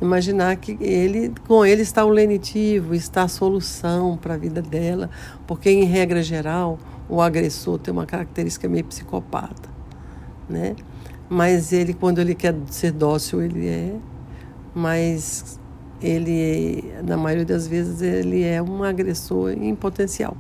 imaginar 0.01 0.55
que 0.55 0.75
ele 0.81 1.31
com 1.48 1.63
ele 1.63 1.83
está 1.83 2.03
o 2.03 2.10
lenitivo, 2.10 2.95
está 2.95 3.22
a 3.22 3.27
solução 3.27 4.17
para 4.17 4.33
a 4.33 4.38
vida 4.38 4.60
dela, 4.60 5.07
porque 5.45 5.69
em 5.69 5.83
regra 5.83 6.24
geral 6.24 6.79
o 7.07 7.22
agressor 7.22 7.77
tem 7.77 7.93
uma 7.93 8.07
característica 8.07 8.67
meio 8.67 8.86
psicopata, 8.86 9.69
né? 10.50 10.75
Mas 11.29 11.72
ele 11.72 11.93
quando 11.93 12.17
ele 12.17 12.33
quer 12.33 12.55
ser 12.72 12.91
dócil 12.91 13.39
ele 13.39 13.67
é, 13.67 13.95
mas 14.74 15.60
ele 16.01 16.91
na 17.03 17.17
maioria 17.17 17.45
das 17.45 17.67
vezes 17.67 18.01
ele 18.01 18.41
é 18.41 18.60
um 18.63 18.83
agressor 18.83 19.51
em 19.51 19.75
potencial. 19.75 20.36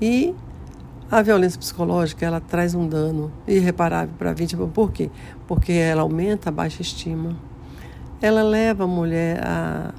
E 0.00 0.32
a 1.10 1.22
violência 1.22 1.58
psicológica 1.58 2.24
ela 2.24 2.40
traz 2.40 2.74
um 2.74 2.86
dano 2.86 3.32
irreparável 3.46 4.14
para 4.18 4.30
a 4.30 4.34
vítima, 4.34 4.66
por 4.68 4.92
quê? 4.92 5.10
Porque 5.46 5.72
ela 5.72 6.02
aumenta 6.02 6.50
a 6.50 6.52
baixa 6.52 6.82
estima 6.82 7.36
ela 8.20 8.42
leva 8.42 8.84
a 8.84 8.86
mulher 8.86 9.40
à, 9.44 9.94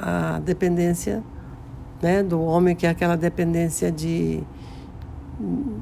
à 0.00 0.38
dependência 0.40 1.22
né, 2.02 2.22
do 2.22 2.40
homem, 2.40 2.76
que 2.76 2.86
é 2.86 2.90
aquela 2.90 3.16
dependência 3.16 3.90
de. 3.90 4.42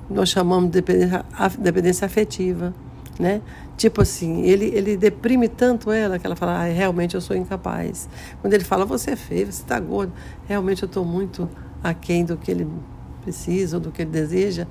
Nós 0.08 0.28
chamamos 0.28 0.70
de 0.70 0.80
dependência, 0.80 1.24
dependência 1.58 2.06
afetiva. 2.06 2.74
Né? 3.18 3.40
Tipo 3.78 4.02
assim, 4.02 4.42
ele, 4.42 4.66
ele 4.66 4.94
deprime 4.94 5.48
tanto 5.48 5.90
ela 5.90 6.18
que 6.18 6.26
ela 6.26 6.36
fala, 6.36 6.60
ah, 6.60 6.64
realmente 6.64 7.14
eu 7.14 7.20
sou 7.20 7.34
incapaz. 7.34 8.08
Quando 8.42 8.52
ele 8.52 8.62
fala, 8.62 8.84
você 8.84 9.12
é 9.12 9.16
feio, 9.16 9.46
você 9.46 9.62
está 9.62 9.80
gordo, 9.80 10.12
realmente 10.46 10.82
eu 10.82 10.86
estou 10.86 11.02
muito 11.02 11.48
aquém 11.82 12.26
do 12.26 12.36
que 12.36 12.50
ele 12.50 12.68
precisa 13.26 13.76
ou 13.76 13.80
do 13.80 13.90
que 13.90 14.02
ele 14.02 14.10
deseja. 14.10 14.66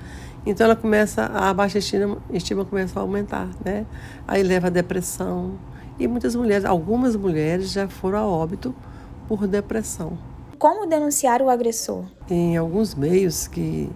Então 0.45 0.65
ela 0.65 0.75
começa, 0.75 1.25
a 1.25 1.53
baixa 1.53 1.79
estima, 1.79 2.17
estima 2.31 2.63
começa 2.63 2.99
a 2.99 3.01
aumentar, 3.01 3.49
né? 3.63 3.85
Aí 4.27 4.41
leva 4.43 4.67
a 4.67 4.69
depressão, 4.69 5.57
e 5.99 6.07
muitas 6.07 6.35
mulheres, 6.35 6.65
algumas 6.65 7.15
mulheres 7.15 7.71
já 7.71 7.87
foram 7.87 8.19
a 8.19 8.27
óbito 8.27 8.75
por 9.27 9.47
depressão. 9.47 10.17
Como 10.57 10.85
denunciar 10.85 11.41
o 11.41 11.49
agressor? 11.49 12.05
Em 12.29 12.57
alguns 12.57 12.95
meios 12.95 13.47
que 13.47 13.89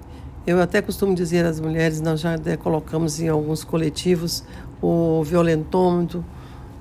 eu 0.48 0.62
até 0.62 0.82
costumo 0.82 1.14
dizer 1.14 1.46
às 1.46 1.60
mulheres, 1.60 2.02
nós 2.02 2.20
já 2.20 2.36
colocamos 2.58 3.20
em 3.20 3.28
alguns 3.28 3.64
coletivos 3.64 4.44
o 4.82 5.24
violentômetro, 5.24 6.24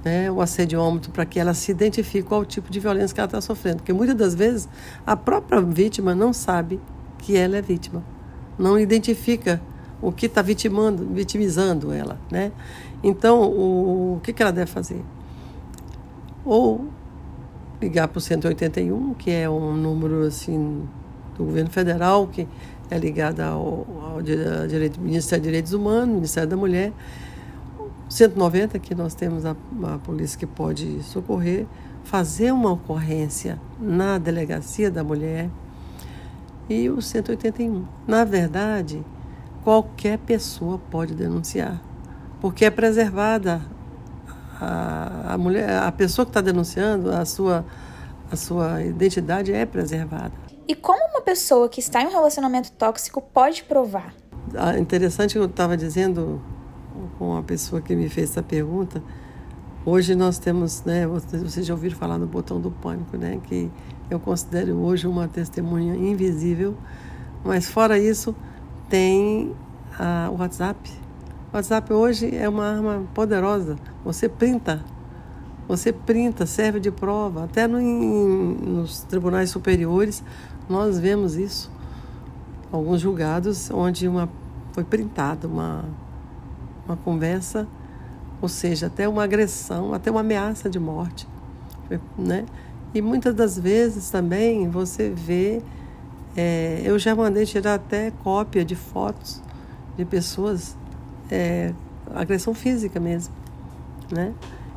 né, 0.05 0.31
o 0.31 0.41
assediômetro, 0.41 1.11
para 1.11 1.27
que 1.27 1.39
ela 1.39 1.53
se 1.53 1.73
identifique 1.73 2.29
qual 2.29 2.43
o 2.43 2.45
tipo 2.45 2.71
de 2.71 2.79
violência 2.79 3.13
que 3.13 3.21
ela 3.21 3.27
está 3.27 3.41
sofrendo. 3.41 3.79
Porque 3.79 3.93
muitas 3.93 4.17
das 4.17 4.35
vezes 4.35 4.69
a 5.05 5.17
própria 5.17 5.61
vítima 5.61 6.15
não 6.15 6.33
sabe 6.33 6.81
que 7.19 7.37
ela 7.37 7.57
é 7.57 7.63
vítima, 7.63 8.03
não 8.59 8.79
identifica 8.79 9.61
o 10.01 10.13
que 10.13 10.27
está 10.27 10.41
vitimando, 10.43 11.07
vitimizando 11.07 11.93
ela, 11.93 12.19
né? 12.31 12.53
Então, 13.03 13.43
o, 13.43 14.17
o 14.17 14.21
que, 14.21 14.33
que 14.33 14.43
ela 14.43 14.53
deve 14.53 14.71
fazer? 14.71 15.03
Ou 16.45 16.87
ligar 17.81 18.09
para 18.09 18.19
o 18.19 18.21
181, 18.21 19.15
que 19.15 19.31
é 19.31 19.49
um 19.49 19.75
número 19.75 20.23
assim 20.23 20.89
do 21.37 21.45
governo 21.45 21.71
federal, 21.71 22.27
que 22.27 22.47
é 22.91 22.99
ligado 22.99 23.41
ao, 23.41 23.87
ao 24.03 24.23
direito, 24.23 25.01
Ministério 25.01 25.43
de 25.43 25.49
Direitos 25.49 25.73
Humanos, 25.73 26.15
Ministério 26.15 26.49
da 26.49 26.57
Mulher. 26.57 26.93
190, 28.09 28.79
que 28.79 28.95
nós 28.95 29.15
temos 29.15 29.45
a, 29.45 29.55
a 29.85 29.99
polícia 29.99 30.39
que 30.39 30.47
pode 30.47 31.03
socorrer, 31.03 31.67
fazer 32.05 32.53
uma 32.53 32.73
ocorrência 32.73 33.61
na 33.79 34.17
delegacia 34.17 34.91
da 34.91 35.05
mulher 35.05 35.51
e 36.69 36.91
o 36.91 37.01
181. 37.01 37.85
Na 38.07 38.25
verdade, 38.25 39.05
qualquer 39.65 40.19
pessoa 40.19 40.79
pode 40.79 41.15
denunciar 41.15 41.81
porque 42.41 42.65
é 42.65 42.71
preservada 42.71 43.61
a, 44.61 45.35
a 45.35 45.39
mulher, 45.39 45.83
a 45.83 45.93
pessoa 45.93 46.25
que 46.25 46.31
está 46.31 46.41
denunciando, 46.41 47.11
a 47.11 47.25
sua, 47.25 47.65
a 48.31 48.37
sua 48.37 48.83
identidade 48.83 49.53
é 49.53 49.65
preservada. 49.67 50.33
E 50.67 50.75
como 50.75 50.99
uma 51.11 51.23
pessoa 51.23 51.69
que 51.69 51.81
está 51.81 52.03
em 52.03 52.07
um 52.07 52.11
relacionamento 52.11 52.71
tóxico 52.73 53.21
pode 53.21 53.65
provar? 53.65 54.15
Ah, 54.55 54.79
interessante 54.79 55.37
eu 55.37 55.45
estava 55.45 55.77
dizendo 55.77 56.41
com 57.19 57.37
a 57.37 57.43
pessoa 57.43 57.81
que 57.81 57.95
me 57.95 58.09
fez 58.09 58.31
essa 58.31 58.43
pergunta. 58.43 59.03
Hoje 59.85 60.15
nós 60.15 60.39
temos, 60.39 60.85
né, 60.85 61.07
vocês 61.07 61.65
já 61.65 61.73
ouviram 61.73 61.97
falar 61.97 62.19
no 62.19 62.27
botão 62.27 62.61
do 62.61 62.71
pânico, 62.71 63.17
né, 63.17 63.41
que 63.45 63.71
eu 64.11 64.19
considero 64.19 64.77
hoje 64.77 65.07
uma 65.07 65.29
testemunha 65.29 65.95
invisível, 65.95 66.75
mas 67.45 67.69
fora 67.69 67.99
isso 67.99 68.35
tem 68.89 69.55
o 70.31 70.41
WhatsApp, 70.41 70.91
o 71.51 71.57
WhatsApp 71.57 71.93
hoje 71.93 72.37
é 72.37 72.47
uma 72.47 72.67
arma 72.67 73.05
poderosa. 73.15 73.77
Você 74.05 74.29
printa, 74.29 74.85
você 75.67 75.91
printa, 75.93 76.45
serve 76.45 76.79
de 76.79 76.91
prova. 76.91 77.45
Até 77.45 77.67
no, 77.67 77.81
em, 77.81 78.55
nos 78.55 79.01
tribunais 79.01 79.49
superiores 79.49 80.23
nós 80.69 80.99
vemos 80.99 81.37
isso. 81.37 81.71
Alguns 82.71 83.01
julgados 83.01 83.71
onde 83.71 84.07
uma, 84.07 84.29
foi 84.73 84.85
printada 84.85 85.49
uma, 85.49 85.87
uma 86.87 86.99
conversa, 86.99 87.67
ou 88.43 88.49
seja, 88.49 88.89
até 88.89 89.09
uma 89.09 89.25
agressão, 89.25 89.95
até 89.95 90.11
uma 90.11 90.21
ameaça 90.21 90.69
de 90.69 90.79
morte. 90.79 91.27
Né? 92.19 92.45
E 92.95 93.03
muitas 93.03 93.35
das 93.35 93.59
vezes 93.59 94.11
também 94.11 94.69
você 94.69 95.11
vê, 95.11 95.63
é, 96.37 96.81
eu 96.85 96.99
já 96.99 97.15
mandei 97.15 97.45
tirar 97.45 97.75
até 97.75 98.11
cópia 98.23 98.65
de 98.65 98.75
fotos 98.75 99.43
de 99.97 100.05
pessoas 100.05 100.77
é, 101.31 101.73
agressão 102.15 102.55
física 102.55 102.99
mesmo, 102.99 103.35
né? 104.11 104.33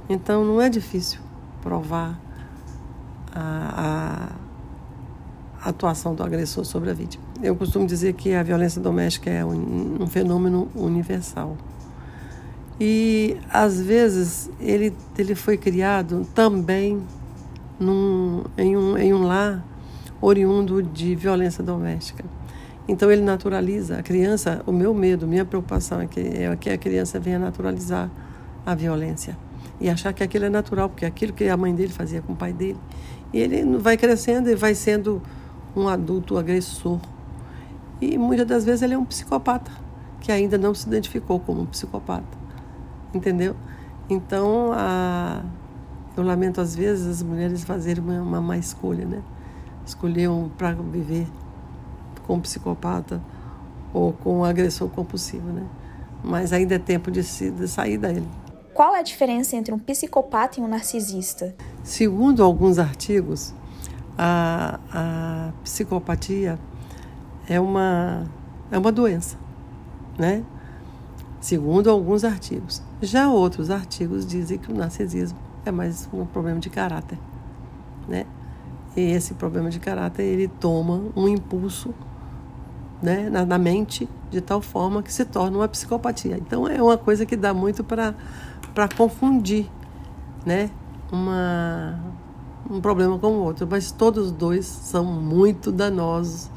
Então 0.10 0.44
não 0.44 0.60
é 0.62 0.70
difícil 0.70 1.22
provar 1.62 2.20
a, 3.34 4.32
a 5.64 5.70
atuação 5.70 6.14
do 6.14 6.24
agressor 6.24 6.66
sobre 6.66 6.90
a 6.90 6.94
vítima. 6.94 7.24
Eu 7.42 7.56
costumo 7.56 7.86
dizer 7.86 8.14
que 8.14 8.34
a 8.34 8.44
violência 8.44 8.82
doméstica 8.82 9.30
é 9.30 9.46
um, 9.46 10.02
um 10.02 10.08
fenômeno 10.08 10.68
universal. 10.76 11.56
E 12.80 13.38
às 13.50 13.80
vezes 13.80 14.50
ele, 14.60 14.94
ele 15.18 15.36
foi 15.36 15.56
criado 15.56 16.28
também 16.34 17.02
num, 17.82 18.44
em, 18.58 18.78
um, 18.78 18.98
em 18.98 19.14
um 19.14 19.24
lar 19.24 19.66
oriundo 20.22 20.84
de 20.84 21.16
violência 21.16 21.64
doméstica. 21.64 22.24
Então 22.88 23.12
ele 23.12 23.22
naturaliza 23.22 23.98
a 23.98 24.04
criança. 24.04 24.62
O 24.68 24.72
meu 24.72 24.94
medo, 24.94 25.28
minha 25.28 25.44
preocupação 25.44 26.00
é 26.02 26.08
que, 26.08 26.20
é 26.20 26.56
que 26.56 26.70
a 26.70 26.78
criança 26.78 27.20
venha 27.20 27.40
naturalizar 27.40 28.10
a 28.66 28.76
violência 28.76 29.36
e 29.80 29.90
achar 29.90 30.14
que 30.14 30.24
aquilo 30.24 30.46
é 30.46 30.50
natural, 30.50 30.90
porque 30.90 31.06
aquilo 31.06 31.34
que 31.34 31.48
a 31.50 31.58
mãe 31.58 31.74
dele 31.74 31.92
fazia 31.92 32.22
com 32.22 32.34
o 32.34 32.36
pai 32.36 32.54
dele. 32.54 32.78
E 33.34 33.40
ele 33.40 33.78
vai 33.78 33.98
crescendo 33.98 34.50
e 34.50 34.56
vai 34.56 34.76
sendo 34.76 35.22
um 35.76 35.88
adulto 35.88 36.38
agressor. 36.38 37.00
E 38.00 38.18
muitas 38.18 38.46
das 38.46 38.64
vezes 38.64 38.84
ele 38.84 38.94
é 38.94 38.98
um 38.98 39.06
psicopata, 39.06 39.72
que 40.20 40.32
ainda 40.32 40.58
não 40.58 40.74
se 40.76 40.88
identificou 40.88 41.40
como 41.40 41.62
um 41.62 41.66
psicopata. 41.66 42.38
Entendeu? 43.14 43.56
Então, 44.08 44.72
a... 44.74 45.42
eu 46.22 46.26
lamento 46.26 46.62
às 46.62 46.76
vezes 46.76 47.08
as 47.08 47.24
mulheres 47.24 47.64
fazerem 47.64 48.04
uma, 48.04 48.22
uma 48.22 48.42
má 48.42 48.58
escolha, 48.58 49.06
né? 49.06 49.22
Escolher 49.86 50.30
um 50.30 50.48
para 50.50 50.72
viver 50.74 51.28
com 52.26 52.36
um 52.36 52.40
psicopata 52.40 53.22
ou 53.94 54.14
com 54.14 54.40
um 54.40 54.44
agressor 54.44 54.88
compulsivo, 54.90 55.52
né? 55.52 55.66
Mas 56.24 56.54
ainda 56.54 56.76
é 56.76 56.80
tempo 56.80 57.10
de, 57.10 57.24
se, 57.24 57.50
de 57.50 57.68
sair 57.68 57.98
dele. 57.98 58.28
Qual 58.74 58.96
é 58.96 59.00
a 59.00 59.04
diferença 59.04 59.56
entre 59.56 59.74
um 59.74 59.80
psicopata 59.80 60.60
e 60.60 60.64
um 60.64 60.68
narcisista? 60.68 61.56
Segundo 61.84 62.44
alguns 62.44 62.78
artigos, 62.78 63.54
a, 64.18 64.80
a 64.94 65.52
psicopatia 65.64 66.60
é 67.50 67.60
uma, 67.60 68.26
é 68.70 68.78
uma 68.78 68.92
doença, 68.92 69.36
né? 70.18 70.44
Segundo 71.40 71.90
alguns 71.90 72.24
artigos. 72.24 72.84
Já 73.02 73.30
outros 73.30 73.72
artigos 73.72 74.26
dizem 74.28 74.60
que 74.60 74.72
o 74.72 74.76
narcisismo 74.76 75.51
é 75.66 75.72
mais 75.72 76.08
um 76.14 76.26
problema 76.26 76.60
de 76.60 76.70
caráter, 76.70 77.18
né? 78.08 78.26
E 78.96 79.02
esse 79.02 79.34
problema 79.36 79.70
de 79.70 79.80
caráter 79.80 80.24
ele 80.24 80.48
toma 80.48 81.02
um 81.16 81.28
impulso, 81.28 81.94
né, 83.02 83.30
na, 83.30 83.46
na 83.46 83.58
mente 83.58 84.08
de 84.30 84.42
tal 84.42 84.62
forma 84.62 85.02
que 85.02 85.12
se 85.12 85.26
torna 85.26 85.58
uma 85.58 85.68
psicopatia. 85.68 86.38
Então 86.38 86.68
é 86.68 86.82
uma 86.82 86.98
coisa 86.98 87.26
que 87.26 87.36
dá 87.36 87.54
muito 87.54 87.84
para 87.84 88.16
para 88.74 88.88
confundir, 88.88 89.70
né? 90.46 90.70
Uma, 91.12 92.00
um 92.70 92.80
problema 92.80 93.20
com 93.20 93.28
o 93.28 93.44
outro, 93.44 93.68
mas 93.70 93.92
todos 93.92 94.28
os 94.28 94.32
dois 94.32 94.66
são 94.66 95.04
muito 95.04 95.72
danosos, 95.72 96.50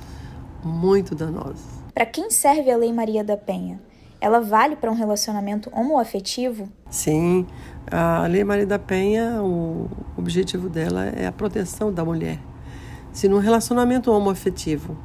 muito 0.63 1.15
danosos. 1.15 1.65
Para 1.93 2.07
quem 2.07 2.31
serve 2.31 2.71
a 2.71 2.77
Lei 2.77 2.93
Maria 2.93 3.25
da 3.25 3.37
Penha? 3.37 3.81
Ela 4.25 4.41
vale 4.41 4.75
para 4.75 4.91
um 4.91 4.95
relacionamento 4.95 5.71
homoafetivo? 5.71 6.67
Sim, 6.89 7.47
a 7.91 8.27
Lei 8.27 8.43
Maria 8.43 8.67
da 8.67 8.79
Penha, 8.79 9.43
o 9.43 9.87
objetivo 10.17 10.71
dela 10.71 11.05
é 11.05 11.27
a 11.27 11.31
proteção 11.31 11.93
da 11.93 12.03
mulher. 12.03 12.39
Se 13.13 13.29
no 13.29 13.39
relacionamento 13.39 14.11
homoafetivo 14.11 14.97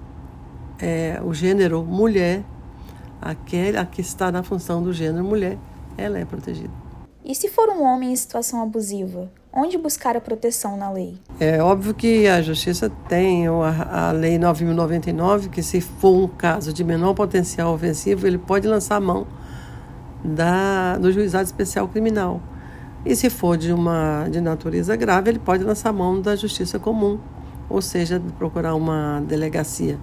é 0.79 1.19
o 1.21 1.33
gênero 1.33 1.83
mulher, 1.83 2.45
aquele 3.21 3.77
a 3.77 3.85
que 3.85 3.99
está 3.99 4.31
na 4.31 4.41
função 4.41 4.81
do 4.81 4.93
gênero 4.93 5.25
mulher, 5.25 5.57
ela 5.97 6.17
é 6.17 6.23
protegida. 6.23 6.71
E 7.21 7.35
se 7.35 7.49
for 7.49 7.67
um 7.67 7.83
homem 7.83 8.13
em 8.13 8.15
situação 8.15 8.63
abusiva, 8.63 9.29
onde 9.53 9.77
buscar 9.77 10.15
a 10.15 10.21
proteção 10.21 10.77
na 10.77 10.91
lei? 10.91 11.17
É 11.39 11.61
óbvio 11.61 11.93
que 11.93 12.27
a 12.27 12.41
justiça 12.41 12.91
tem 13.07 13.47
a, 13.47 14.11
lei 14.11 14.37
9099, 14.37 15.49
que 15.49 15.63
se 15.63 15.81
for 15.81 16.15
um 16.15 16.27
caso 16.27 16.71
de 16.71 16.83
menor 16.83 17.13
potencial 17.13 17.73
ofensivo, 17.73 18.27
ele 18.27 18.37
pode 18.37 18.67
lançar 18.67 18.97
a 18.97 18.99
mão 18.99 19.27
da, 20.23 20.97
do 20.97 21.11
juizado 21.11 21.45
especial 21.45 21.87
criminal. 21.87 22.41
E 23.05 23.15
se 23.15 23.29
for 23.29 23.57
de 23.57 23.71
uma 23.71 24.27
de 24.29 24.41
natureza 24.41 24.95
grave, 24.95 25.31
ele 25.31 25.39
pode 25.39 25.63
lançar 25.63 25.89
a 25.89 25.93
mão 25.93 26.21
da 26.21 26.35
justiça 26.35 26.77
comum, 26.77 27.17
ou 27.69 27.81
seja, 27.81 28.21
procurar 28.37 28.75
uma 28.75 29.21
delegacia 29.21 29.97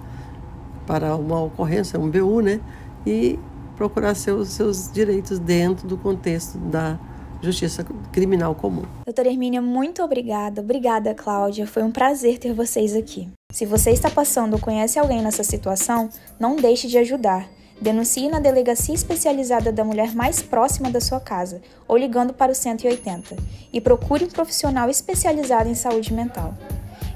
para 0.85 1.15
uma 1.15 1.41
ocorrência, 1.41 1.99
um 1.99 2.09
BU, 2.09 2.41
né? 2.41 2.59
E 3.05 3.37
procurar 3.75 4.15
seus, 4.15 4.49
seus 4.49 4.91
direitos 4.91 5.37
dentro 5.37 5.87
do 5.87 5.97
contexto 5.97 6.57
da 6.57 6.97
justiça 7.41 7.85
criminal 8.11 8.55
comum. 8.55 8.83
Doutora 9.05 9.29
Hermínia, 9.29 9.61
muito 9.61 10.03
obrigada. 10.03 10.61
Obrigada, 10.61 11.13
Cláudia. 11.13 11.67
Foi 11.67 11.83
um 11.83 11.91
prazer 11.91 12.37
ter 12.37 12.53
vocês 12.53 12.95
aqui. 12.95 13.27
Se 13.51 13.65
você 13.65 13.91
está 13.91 14.09
passando 14.09 14.53
ou 14.53 14.59
conhece 14.59 14.99
alguém 14.99 15.21
nessa 15.21 15.43
situação, 15.43 16.09
não 16.39 16.55
deixe 16.55 16.87
de 16.87 16.97
ajudar. 16.97 17.47
Denuncie 17.79 18.27
na 18.27 18.39
delegacia 18.39 18.95
especializada 18.95 19.71
da 19.71 19.83
mulher 19.83 20.15
mais 20.15 20.41
próxima 20.41 20.89
da 20.89 20.99
sua 20.99 21.19
casa 21.19 21.61
ou 21.87 21.95
ligando 21.95 22.33
para 22.33 22.51
o 22.51 22.55
180 22.55 23.35
e 23.71 23.79
procure 23.79 24.25
um 24.25 24.29
profissional 24.29 24.89
especializado 24.89 25.69
em 25.69 25.75
saúde 25.75 26.11
mental. 26.11 26.55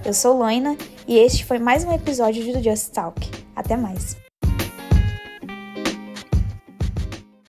Eu 0.05 0.13
sou 0.13 0.37
Loina 0.37 0.77
e 1.07 1.17
este 1.17 1.45
foi 1.45 1.59
mais 1.59 1.83
um 1.83 1.91
episódio 1.91 2.43
do 2.53 2.63
Just 2.63 2.91
Talk. 2.91 3.29
Até 3.55 3.75
mais! 3.75 4.30